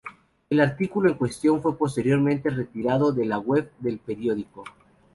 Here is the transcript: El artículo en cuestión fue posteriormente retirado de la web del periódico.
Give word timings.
El 0.49 0.59
artículo 0.61 1.11
en 1.11 1.15
cuestión 1.15 1.61
fue 1.61 1.77
posteriormente 1.77 2.49
retirado 2.49 3.11
de 3.11 3.23
la 3.23 3.37
web 3.37 3.69
del 3.79 3.99
periódico. 3.99 4.63